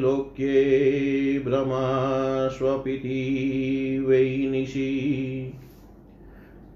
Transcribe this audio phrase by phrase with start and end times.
[0.05, 5.53] चत्रैलोक्ये भ्रमस्वपिति वै निशि।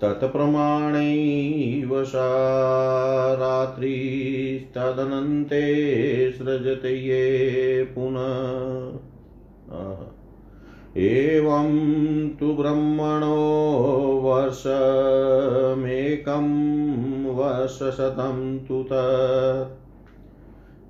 [0.02, 2.28] तत्प्रमाणैव सा
[3.34, 9.00] रात्रिस्तदनन्ते सृजते ये पुनः।
[10.98, 16.46] एवं तु ब्रह्मणो वर्षमेकं
[17.26, 19.89] वर्षशतं तु तत्।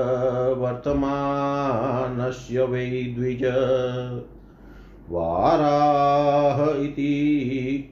[0.59, 2.87] वर्तमानस्य वै
[3.19, 3.45] द्विज
[5.11, 7.15] वाराह इति